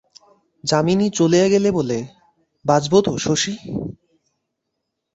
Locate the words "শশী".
3.17-3.53